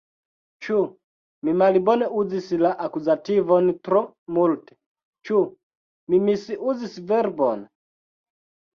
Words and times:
Ĉu 0.67 0.77
mi 1.49 1.53
malbone 1.61 2.07
uzis 2.21 2.47
la 2.63 2.73
akuzativon 2.87 3.71
tro 3.89 4.03
multe, 4.41 4.77
Ĉu 5.31 5.45
mi 6.11 6.25
misuzis 6.27 7.01
verbon? 7.17 7.67